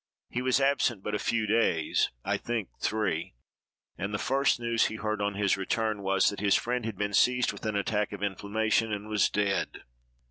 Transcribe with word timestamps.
He 0.31 0.41
was 0.41 0.59
absent 0.59 1.03
but 1.03 1.13
a 1.13 1.19
few 1.19 1.45
days 1.45 2.09
(I 2.25 2.35
think 2.37 2.69
three); 2.79 3.35
and 3.99 4.11
the 4.11 4.17
first 4.17 4.59
news 4.59 4.87
he 4.87 4.95
heard 4.95 5.21
on 5.21 5.35
his 5.35 5.57
return 5.57 6.01
was, 6.01 6.29
that 6.31 6.39
his 6.39 6.55
friend 6.55 6.85
had 6.85 6.97
been 6.97 7.13
seized 7.13 7.53
with 7.53 7.67
an 7.67 7.75
attack 7.75 8.11
of 8.11 8.23
inflammation, 8.23 8.91
and 8.91 9.07
was 9.07 9.29
dead. 9.29 9.83